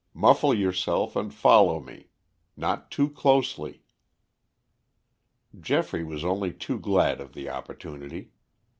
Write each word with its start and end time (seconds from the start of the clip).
Muffle 0.15 0.51
yourself 0.55 1.15
and 1.15 1.31
follow 1.31 1.79
me. 1.79 2.07
Not 2.57 2.89
too 2.89 3.07
closely." 3.07 3.83
Geoffrey 5.59 6.03
was 6.03 6.25
only 6.25 6.51
too 6.51 6.79
glad 6.79 7.21
of 7.21 7.33
the 7.35 7.51
opportunity. 7.51 8.31